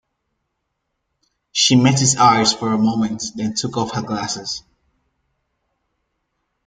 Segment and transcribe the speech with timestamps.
[1.51, 4.63] She met his eyes for a moment, then took off her glasses.